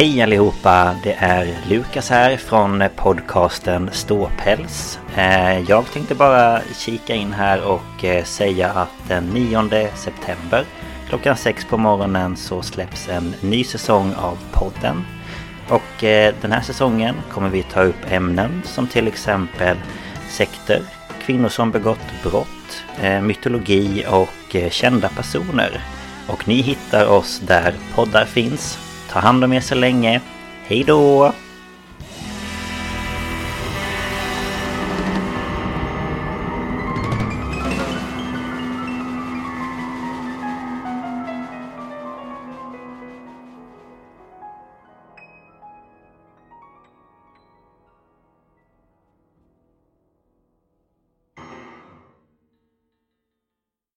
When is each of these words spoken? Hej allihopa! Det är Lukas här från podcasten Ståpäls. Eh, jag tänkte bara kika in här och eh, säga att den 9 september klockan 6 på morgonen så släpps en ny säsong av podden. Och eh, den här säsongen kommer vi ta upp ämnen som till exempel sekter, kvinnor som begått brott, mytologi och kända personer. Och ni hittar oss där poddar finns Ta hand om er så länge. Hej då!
Hej 0.00 0.22
allihopa! 0.22 0.96
Det 1.02 1.12
är 1.12 1.58
Lukas 1.68 2.10
här 2.10 2.36
från 2.36 2.84
podcasten 2.96 3.90
Ståpäls. 3.92 4.98
Eh, 5.16 5.60
jag 5.60 5.86
tänkte 5.92 6.14
bara 6.14 6.60
kika 6.78 7.14
in 7.14 7.32
här 7.32 7.62
och 7.64 8.04
eh, 8.04 8.24
säga 8.24 8.70
att 8.70 9.08
den 9.08 9.24
9 9.24 9.88
september 9.94 10.64
klockan 11.08 11.36
6 11.36 11.64
på 11.64 11.76
morgonen 11.76 12.36
så 12.36 12.62
släpps 12.62 13.08
en 13.08 13.34
ny 13.40 13.64
säsong 13.64 14.14
av 14.14 14.38
podden. 14.52 15.04
Och 15.68 16.04
eh, 16.04 16.34
den 16.40 16.52
här 16.52 16.62
säsongen 16.62 17.14
kommer 17.32 17.48
vi 17.48 17.62
ta 17.62 17.82
upp 17.82 18.10
ämnen 18.10 18.62
som 18.64 18.86
till 18.86 19.08
exempel 19.08 19.76
sekter, 20.28 20.82
kvinnor 21.22 21.48
som 21.48 21.70
begått 21.70 22.22
brott, 22.22 22.84
mytologi 23.22 24.04
och 24.08 24.56
kända 24.70 25.08
personer. 25.08 25.80
Och 26.28 26.48
ni 26.48 26.60
hittar 26.60 27.06
oss 27.06 27.40
där 27.46 27.74
poddar 27.94 28.24
finns 28.24 28.89
Ta 29.10 29.20
hand 29.20 29.44
om 29.44 29.52
er 29.52 29.60
så 29.60 29.74
länge. 29.74 30.20
Hej 30.66 30.84
då! 30.84 31.32